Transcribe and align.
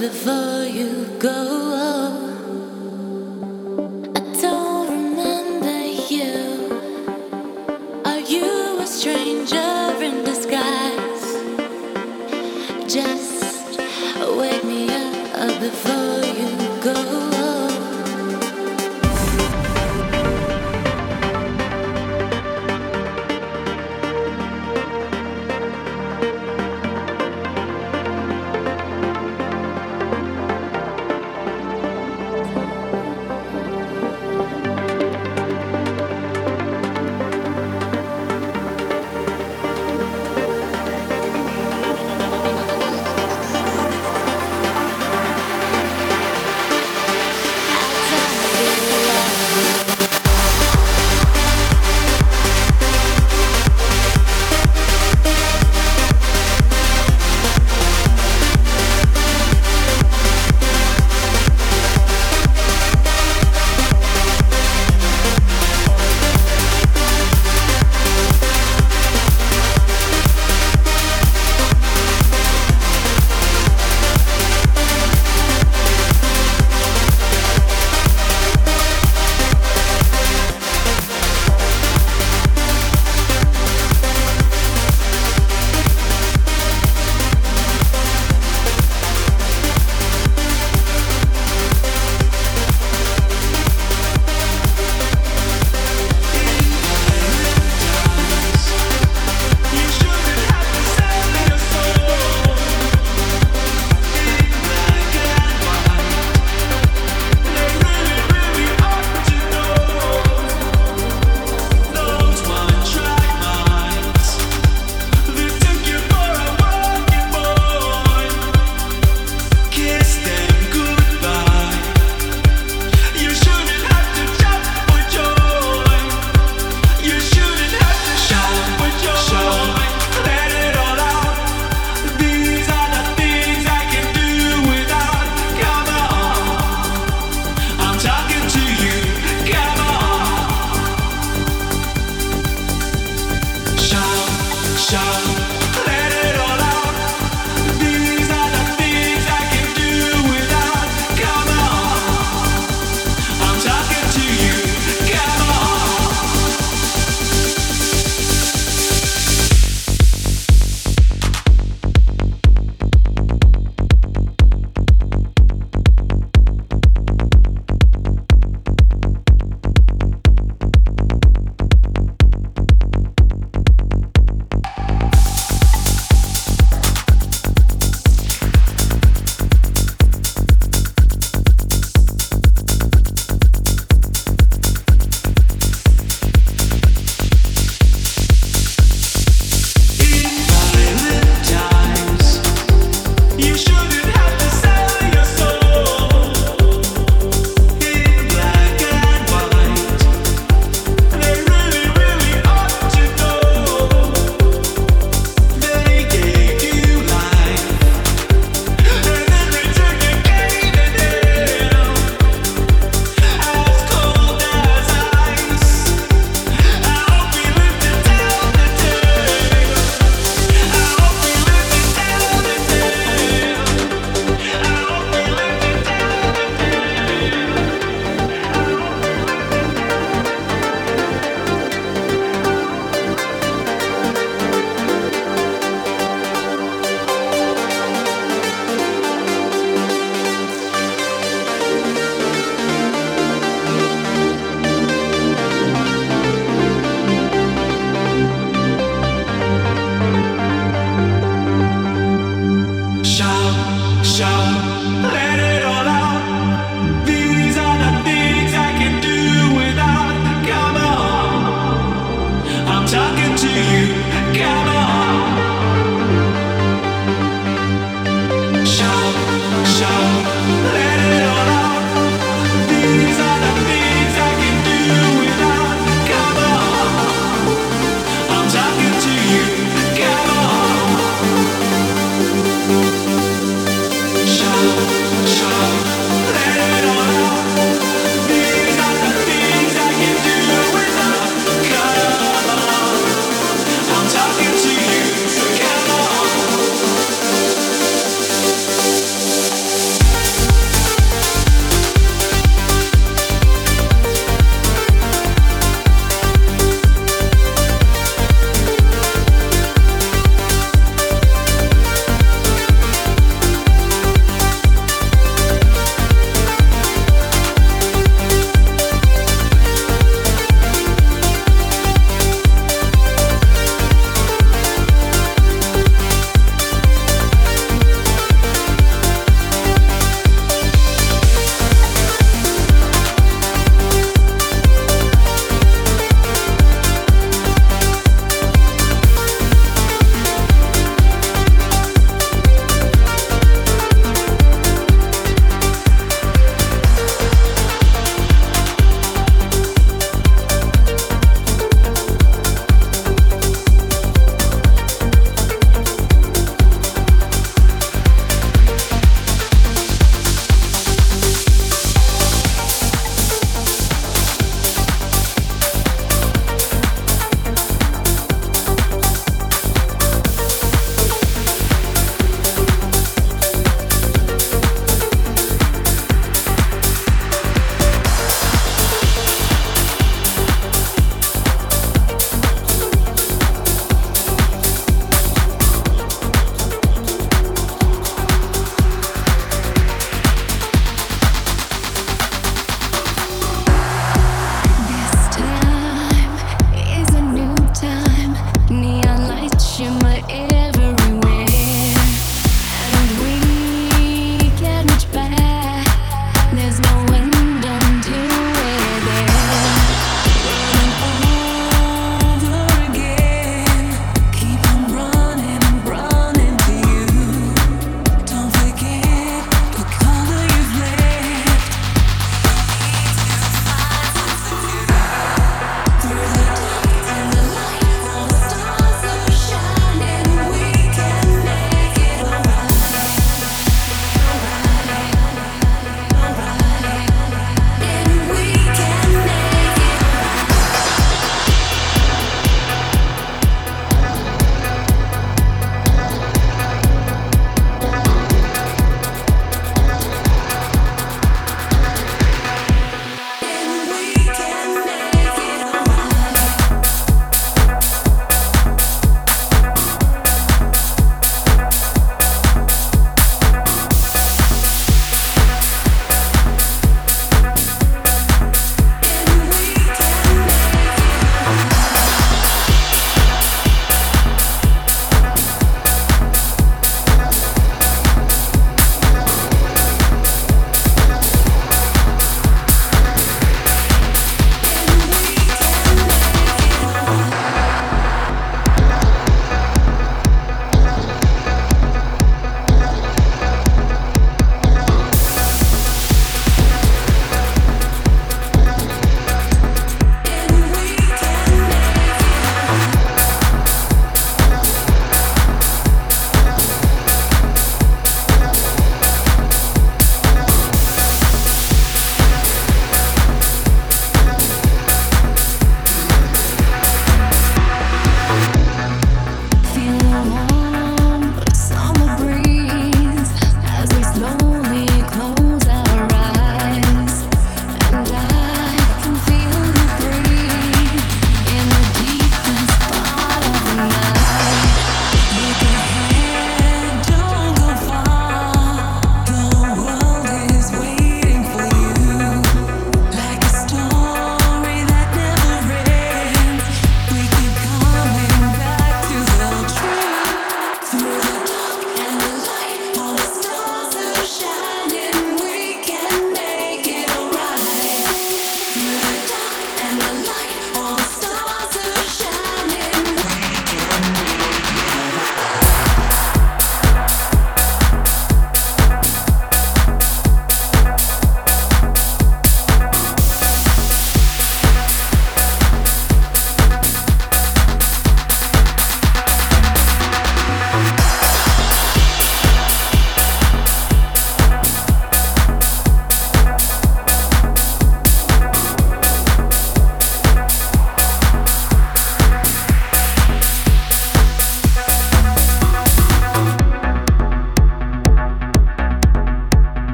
before 0.00 0.64
you 0.64 1.04
go. 1.18 2.19